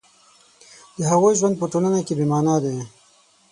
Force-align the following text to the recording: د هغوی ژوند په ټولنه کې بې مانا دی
د 0.97 0.99
هغوی 1.11 1.33
ژوند 1.39 1.55
په 1.59 1.65
ټولنه 1.71 1.99
کې 2.05 2.13
بې 2.19 2.25
مانا 2.31 2.55
دی 2.63 2.77